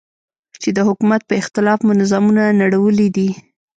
چې 0.61 0.69
د 0.77 0.79
حکومت 0.87 1.21
په 1.25 1.33
اختلاف 1.41 1.79
مو 1.85 1.93
نظامونه 2.01 2.43
نړولي 2.61 3.07
دي. 3.15 3.29